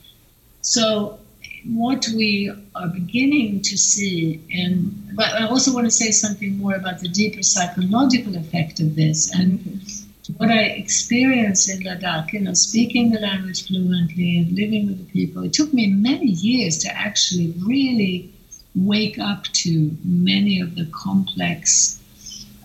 [0.62, 1.18] So
[1.64, 6.74] what we are beginning to see and but I also want to say something more
[6.74, 9.99] about the deeper psychological effect of this and mm-hmm.
[10.37, 15.12] What I experienced in Ladakh, you know, speaking the language fluently and living with the
[15.12, 18.33] people, it took me many years to actually really
[18.75, 22.01] wake up to many of the complex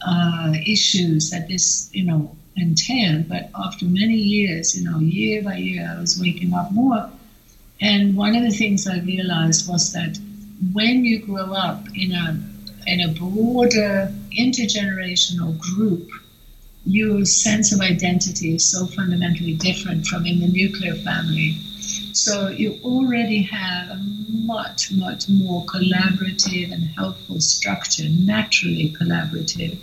[0.06, 3.28] uh, issues that this, you know, entailed.
[3.28, 7.10] But after many years, you know, year by year, I was waking up more
[7.82, 10.18] and one of the things I realized was that
[10.74, 12.40] when you grow up in a
[12.88, 16.10] in a broader intergenerational group,
[16.86, 21.58] your sense of identity is so fundamentally different from in the nuclear family.
[22.14, 29.78] So you already have a much, much more collaborative and helpful structure, naturally collaborative.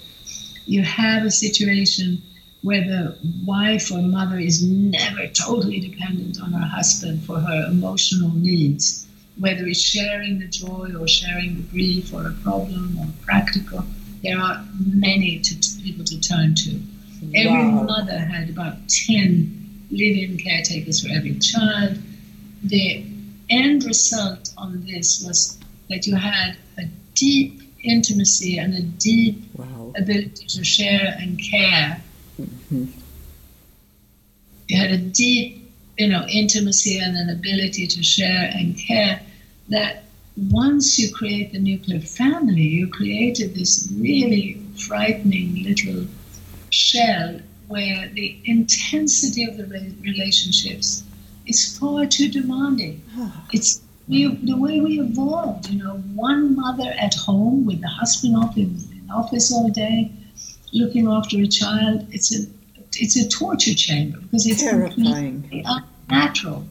[0.67, 2.23] You have a situation
[2.63, 8.31] where the wife or mother is never totally dependent on her husband for her emotional
[8.31, 9.05] needs,
[9.39, 13.85] whether it's sharing the joy or sharing the grief or a problem or practical.
[14.23, 16.81] There are many to, people to turn to.
[17.23, 17.31] Wow.
[17.35, 21.99] Every mother had about 10 live in caretakers for every child.
[22.65, 23.05] The
[23.51, 25.59] end result on this was
[25.89, 29.93] that you had a deep intimacy and a deep wow.
[29.97, 32.03] ability to share and care
[32.41, 32.87] Mm-hmm.
[34.69, 39.21] You had a deep, you know, intimacy and an ability to share and care
[39.69, 40.05] that
[40.51, 46.07] once you create the nuclear family, you created this really frightening little
[46.73, 49.67] shell where the intensity of the
[50.03, 51.05] relationships
[51.47, 53.03] is far too demanding.
[53.53, 58.37] It's we, the way we evolved, you know, one mother at home with the husband
[58.37, 60.11] off in, in office all day,
[60.73, 62.47] looking after a child, it's a
[62.95, 65.65] it's a torture chamber because it's terrifying,
[66.11, 66.65] unnatural.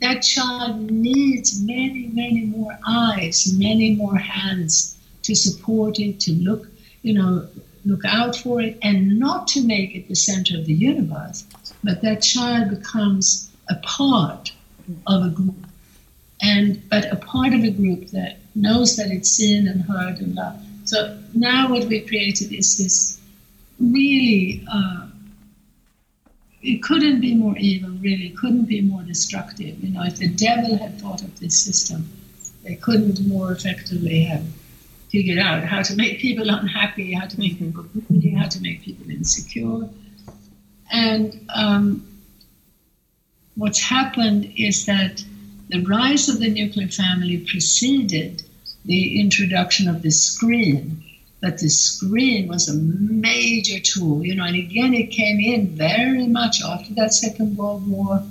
[0.00, 6.68] That child needs many, many more eyes, many more hands to support it, to look,
[7.02, 7.48] you know,
[7.86, 11.44] look out for it, and not to make it the center of the universe.
[11.84, 14.52] But that child becomes a part
[15.06, 15.66] of a group,
[16.42, 20.34] and but a part of a group that knows that it's seen and heard and
[20.34, 20.64] loved.
[20.88, 23.20] So now what we've created is this
[23.80, 25.06] really, uh,
[26.62, 29.82] it couldn't be more evil, really, couldn't be more destructive.
[29.82, 32.08] You know, if the devil had thought of this system,
[32.62, 34.44] they couldn't more effectively have
[35.10, 38.82] figured out how to make people unhappy, how to make people greedy, how to make
[38.82, 39.88] people insecure.
[40.92, 42.06] And um,
[43.54, 45.24] what's happened is that
[45.68, 48.42] the rise of the nuclear family preceded
[48.84, 51.02] the introduction of the screen
[51.40, 56.26] that the screen was a major tool, you know, and again, it came in very
[56.26, 58.22] much after that Second World War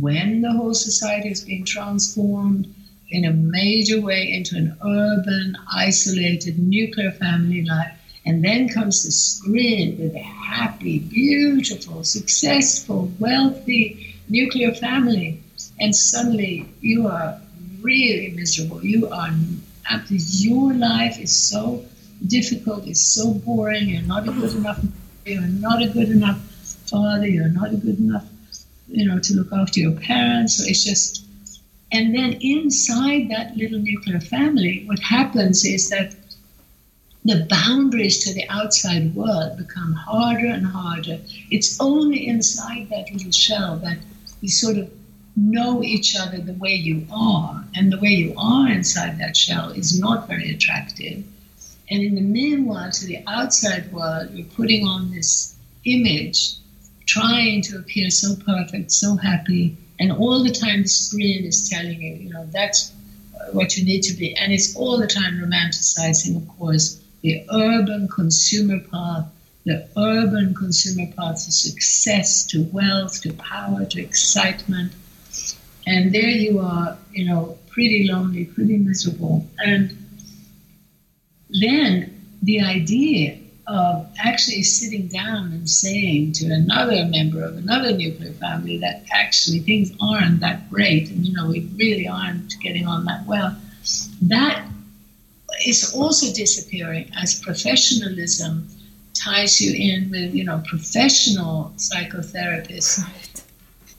[0.00, 2.72] when the whole society is being transformed
[3.14, 7.92] in a major way into an urban, isolated, nuclear family life.
[8.26, 15.40] And then comes the screen with a happy, beautiful, successful, wealthy nuclear family.
[15.78, 17.40] And suddenly you are
[17.82, 18.84] really miserable.
[18.84, 19.30] You are,
[20.08, 21.84] your life is so
[22.26, 24.80] difficult, it's so boring, you're not a good enough
[25.24, 26.38] you're not a good enough
[26.90, 28.26] father, you're not a good enough,
[28.88, 30.58] you know, to look after your parents.
[30.58, 31.23] So it's just
[31.94, 36.12] and then inside that little nuclear family, what happens is that
[37.24, 41.20] the boundaries to the outside world become harder and harder.
[41.52, 43.98] It's only inside that little shell that
[44.40, 44.90] you sort of
[45.36, 47.64] know each other the way you are.
[47.76, 51.22] And the way you are inside that shell is not very attractive.
[51.88, 56.56] And in the meanwhile, to the outside world, you're putting on this image,
[57.06, 62.00] trying to appear so perfect, so happy, and all the time the screen is telling
[62.00, 62.92] you, you know, that's
[63.52, 64.34] what you need to be.
[64.36, 69.26] And it's all the time romanticizing, of course, the urban consumer path,
[69.64, 74.92] the urban consumer path to success, to wealth, to power, to excitement.
[75.86, 79.46] And there you are, you know, pretty lonely, pretty miserable.
[79.58, 79.96] And
[81.50, 88.32] then the idea of actually sitting down and saying to another member of another nuclear
[88.32, 93.04] family that actually things aren't that great and you know we really aren't getting on
[93.06, 93.56] that well
[94.20, 94.66] that
[95.66, 98.68] is also disappearing as professionalism
[99.14, 103.42] ties you in with you know professional psychotherapists.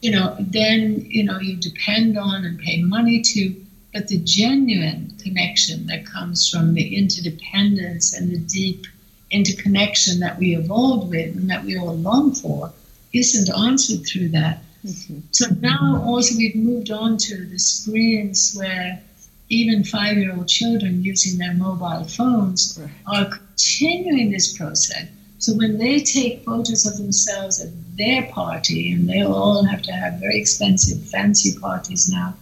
[0.02, 3.56] You know then you know you depend on and pay money to
[3.94, 8.86] but the genuine connection that comes from the interdependence and the deep
[9.32, 12.72] interconnection that we evolved with and that we all long for
[13.14, 14.62] isn't answered through that.
[14.86, 15.20] Mm-hmm.
[15.32, 19.02] So now also we've moved on to the screens where
[19.50, 22.90] even five year old children using their mobile phones right.
[23.08, 25.08] are continuing this process.
[25.40, 29.92] So when they take photos of themselves at their party, and they all have to
[29.92, 32.36] have very expensive, fancy parties now,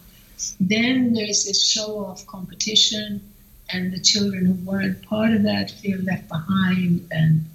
[0.59, 3.21] then there's this show off competition,
[3.69, 7.07] and the children who weren't part of that feel left behind.
[7.11, 7.45] And,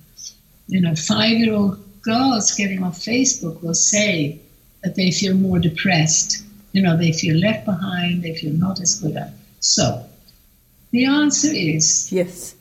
[0.66, 4.40] you know, five year old girls getting off Facebook will say
[4.82, 6.44] that they feel more depressed.
[6.72, 9.32] You know, they feel left behind, they feel not as good at.
[9.60, 10.04] So,
[10.90, 12.54] the answer is yes.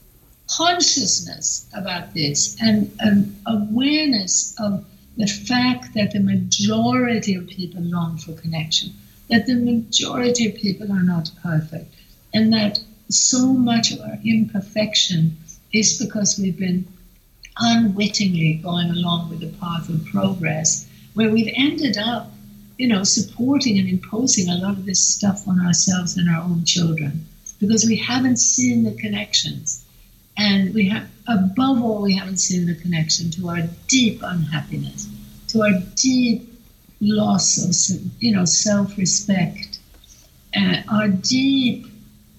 [0.49, 4.85] Consciousness about this and an awareness of
[5.17, 8.93] the fact that the majority of people long for connection
[9.29, 11.93] that the majority of people are not perfect
[12.33, 12.79] and that
[13.09, 15.37] so much of our imperfection
[15.73, 16.87] is because we've been
[17.59, 22.31] unwittingly going along with the path of progress where we've ended up
[22.77, 26.63] you know supporting and imposing a lot of this stuff on ourselves and our own
[26.65, 27.25] children.
[27.59, 29.83] Because we haven't seen the connections.
[30.37, 35.07] And we have above all we haven't seen the connection to our deep unhappiness
[35.47, 36.53] to our deep
[36.99, 39.79] loss of you know self-respect,
[40.55, 41.86] uh, our deep,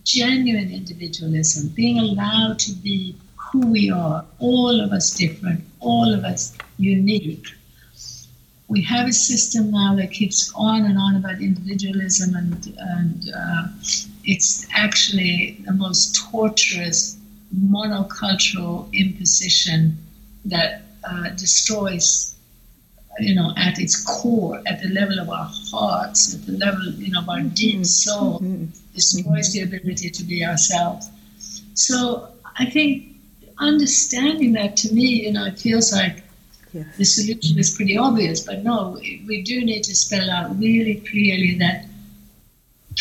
[0.09, 6.25] genuine individualism, being allowed to be who we are, all of us different, all of
[6.25, 7.47] us unique.
[8.69, 13.69] We have a system now that keeps on and on about individualism, and, and uh,
[14.25, 17.19] it's actually the most torturous
[17.55, 19.99] monocultural imposition
[20.47, 22.35] that uh, destroys
[23.21, 27.11] you know, at its core, at the level of our hearts, at the level, you
[27.11, 27.83] know, of our deep mm-hmm.
[27.85, 28.67] soul, mm-hmm.
[28.99, 31.11] Destroys the ability to be ourselves.
[31.75, 32.29] So
[32.63, 32.89] I think
[33.59, 36.17] understanding that to me, you know, it feels like
[36.73, 36.97] yes.
[36.97, 38.99] the solution is pretty obvious, but no,
[39.31, 41.87] we do need to spell out really clearly that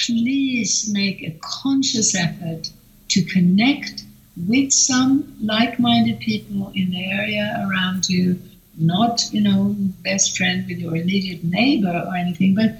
[0.05, 2.69] please make a conscious effort
[3.09, 4.03] to connect
[4.47, 8.39] with some like minded people in the area around you
[8.77, 12.77] not, you know, best friend with your immediate neighbor or anything, but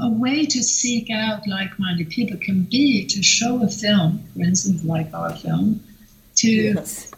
[0.00, 4.84] a way to seek out like-minded people can be to show a film, for instance,
[4.84, 5.82] like our film,
[6.36, 7.10] to yes.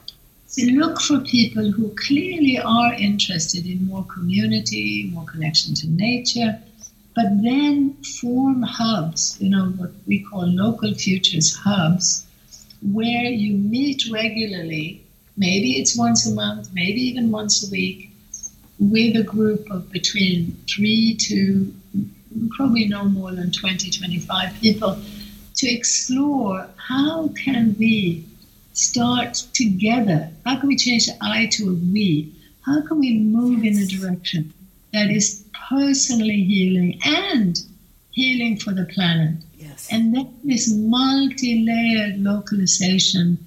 [0.53, 6.59] to look for people who clearly are interested in more community, more connection to nature,
[7.15, 12.25] but then form hubs, you know, what we call local futures hubs,
[12.81, 15.01] where you meet regularly.
[15.37, 18.11] Maybe it's once a month, maybe even once a week,
[18.79, 21.73] with a group of between three to
[22.55, 24.99] probably no more than 20, 25 people
[25.55, 28.25] to explore how can we
[28.73, 30.29] start together?
[30.45, 32.33] How can we change the I to a we?
[32.65, 34.53] How can we move in a direction
[34.91, 37.61] that is personally healing and
[38.11, 39.37] healing for the planet?
[39.57, 39.87] Yes.
[39.91, 43.37] And then this multi layered localization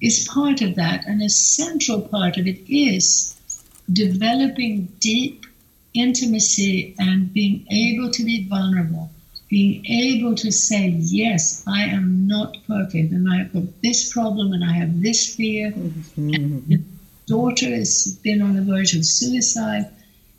[0.00, 1.06] is part of that.
[1.06, 3.36] And a central part of it is
[3.92, 5.46] developing deep
[5.94, 9.10] intimacy and being able to be vulnerable
[9.52, 14.64] being able to say, yes, I am not perfect, and I've got this problem, and
[14.64, 15.70] I have this fear.
[15.72, 16.70] Mm-hmm.
[16.70, 16.80] the
[17.26, 19.90] daughter has been on the verge of suicide,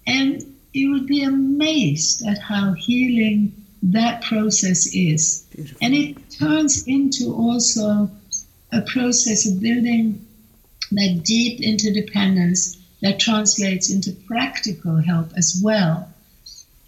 [0.08, 0.43] and
[0.74, 5.45] you would be amazed at how healing that process is.
[5.56, 5.78] Beautiful.
[5.84, 8.10] And it turns into also
[8.72, 10.26] a process of building
[10.89, 16.10] that deep interdependence that translates into practical help as well.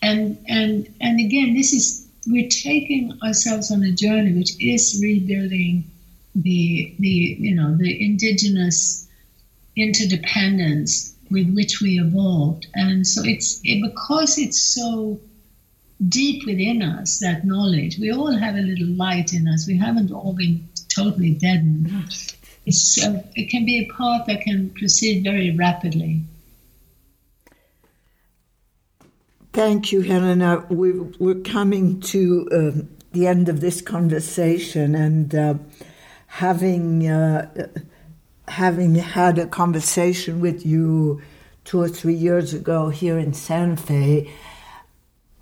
[0.02, 5.84] And and and again, this is we're taking ourselves on a journey which is rebuilding
[6.34, 9.08] the the you know the indigenous
[9.76, 12.68] interdependence with which we evolved.
[12.74, 15.20] And so it's it, because it's so
[16.08, 19.68] deep within us that knowledge we all have a little light in us.
[19.68, 21.92] We haven't all been totally deadened
[22.66, 26.22] it's uh, it can be a path that can proceed very rapidly
[29.56, 30.66] Thank you, Helena.
[30.70, 32.82] We, are coming to uh,
[33.14, 35.54] the end of this conversation, and uh,
[36.28, 37.70] having uh,
[38.50, 41.22] having had a conversation with you
[41.64, 44.30] two or three years ago here in Santa Fe,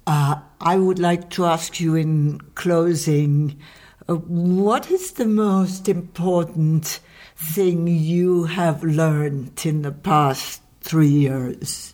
[0.06, 3.60] uh, I would like to ask you in closing,
[4.08, 7.00] uh, what is the most important
[7.44, 11.94] thing you have learned in the past three years?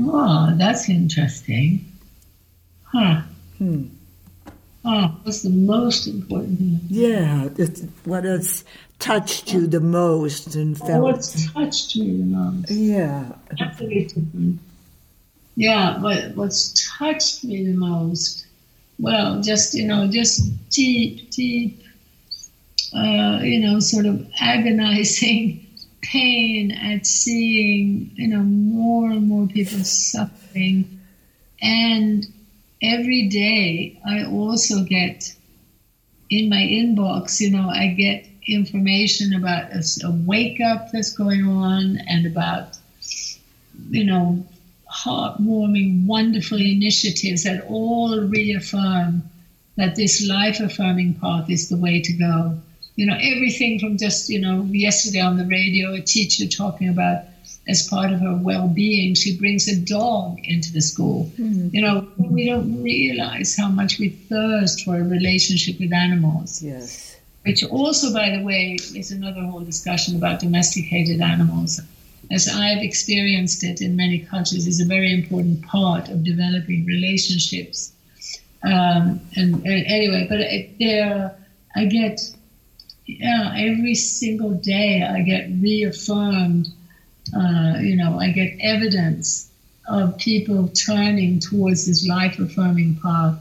[0.00, 1.84] Oh, that's interesting.
[2.84, 3.22] Huh.
[3.58, 3.84] Hmm.
[4.84, 6.80] Oh, what's the most important thing?
[6.88, 7.48] Yeah,
[8.04, 8.64] what has
[8.98, 11.02] touched you the most and felt?
[11.02, 12.70] What's touched me the most?
[12.70, 13.32] Yeah.
[13.58, 14.58] Absolutely.
[15.56, 18.46] Yeah, what, what's touched me the most?
[18.98, 21.82] Well, just, you know, just deep, deep,
[22.94, 25.66] uh, you know, sort of agonizing
[26.02, 31.00] pain at seeing, you know, more and more people suffering.
[31.60, 32.26] And
[32.82, 35.34] every day I also get
[36.30, 41.46] in my inbox, you know, I get information about a, a wake up that's going
[41.46, 42.76] on and about,
[43.90, 44.44] you know,
[44.92, 49.22] heartwarming, wonderful initiatives that all reaffirm
[49.76, 52.58] that this life affirming path is the way to go
[52.96, 57.24] you know, everything from just, you know, yesterday on the radio, a teacher talking about
[57.68, 61.30] as part of her well-being, she brings a dog into the school.
[61.38, 61.68] Mm-hmm.
[61.72, 66.62] You know, we don't realize how much we thirst for a relationship with animals.
[66.62, 67.16] Yes.
[67.44, 71.80] Which also, by the way, is another whole discussion about domesticated animals.
[72.30, 77.92] As I've experienced it in many cultures, is a very important part of developing relationships.
[78.64, 81.36] Um, and, and, anyway, but it, there,
[81.76, 82.20] I get
[83.06, 86.68] yeah, every single day I get reaffirmed.
[87.36, 89.50] Uh, you know, I get evidence
[89.88, 93.38] of people turning towards this life affirming path.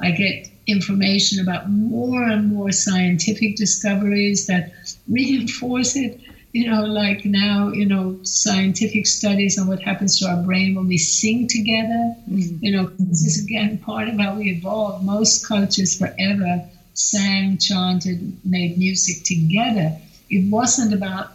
[0.00, 4.72] I get information about more and more scientific discoveries that
[5.08, 6.20] reinforce it.
[6.52, 10.86] You know, like now, you know, scientific studies on what happens to our brain when
[10.86, 12.14] we sing together.
[12.28, 12.64] Mm-hmm.
[12.64, 15.04] You know, this is again part of how we evolve.
[15.04, 16.66] Most cultures forever
[16.98, 19.96] sang, chanted, made music together.
[20.30, 21.30] It wasn't about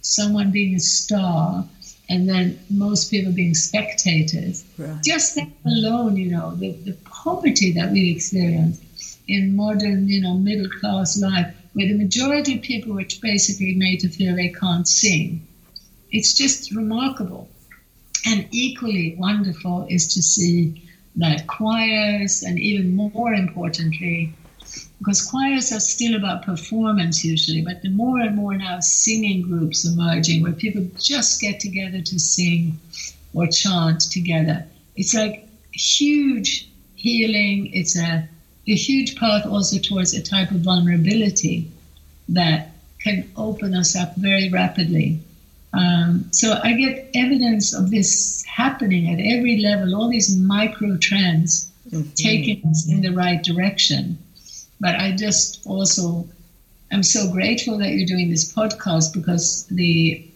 [0.00, 1.66] someone being a star
[2.08, 4.64] and then most people being spectators.
[4.78, 5.02] Right.
[5.02, 8.80] Just that alone, you know, the, the poverty that we experience
[9.26, 14.00] in modern, you know, middle class life, where the majority of people are basically made
[14.00, 15.42] to feel they can't sing.
[16.10, 17.48] It's just remarkable.
[18.24, 20.82] And equally wonderful is to see
[21.16, 24.32] that choirs, and even more importantly,
[24.98, 29.84] because choirs are still about performance usually, but the more and more now singing groups
[29.84, 32.78] emerging where people just get together to sing
[33.34, 34.66] or chant together.
[34.96, 37.70] It's like huge healing.
[37.72, 38.28] It's a,
[38.66, 41.70] a huge path also towards a type of vulnerability
[42.28, 45.20] that can open us up very rapidly.
[45.72, 51.70] Um, so I get evidence of this happening at every level, all these micro trends
[51.90, 52.10] mm-hmm.
[52.14, 54.18] taking us in the right direction.
[54.80, 56.28] But I just also
[56.90, 60.26] I'm so grateful that you're doing this podcast because the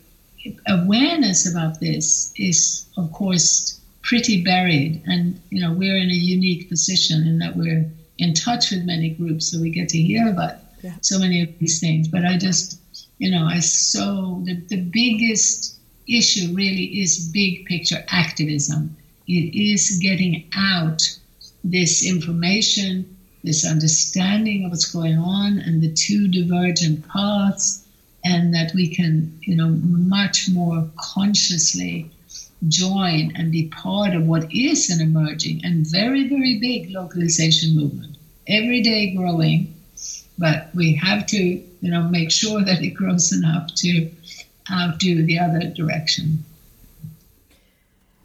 [0.66, 5.02] awareness about this is, of course, pretty buried.
[5.06, 9.10] And, you know, we're in a unique position in that we're in touch with many
[9.10, 10.94] groups, so we get to hear about yeah.
[11.00, 12.08] so many of these things.
[12.08, 12.78] But I just,
[13.18, 18.96] you know, I so the, the biggest issue really is big picture activism.
[19.26, 21.02] It is getting out
[21.64, 27.84] this information, this understanding of what's going on, and the two divergent paths,
[28.24, 32.06] and that we can, you know, much more consciously
[32.68, 38.16] join and be part of what is an emerging and very, very big localization movement.
[38.46, 39.72] Every day growing,
[40.38, 44.08] but we have to, you know, make sure that it grows enough to
[44.70, 46.44] uh, outdo the other direction.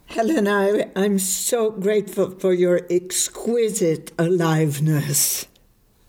[0.07, 5.47] Helen, I, I'm so grateful for your exquisite aliveness.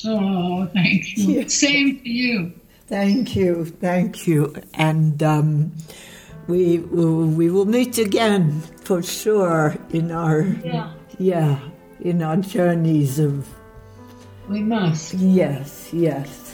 [0.07, 1.49] Oh, thank you.
[1.49, 2.53] Same to you.
[2.87, 4.55] Thank you, thank you.
[4.75, 5.73] And um,
[6.49, 11.61] we we will meet again for sure in our yeah, yeah
[12.01, 13.47] in our journeys of
[14.49, 16.48] we must yes yes